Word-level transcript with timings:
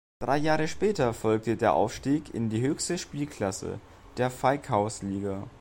Drei 0.17 0.37
Jahre 0.37 0.67
später 0.67 1.13
folgte 1.13 1.57
der 1.57 1.75
Aufstieg 1.75 2.33
in 2.33 2.49
die 2.49 2.59
höchste 2.59 2.97
Spielklasse, 2.97 3.79
der 4.17 4.31
Veikkausliiga. 4.31 5.47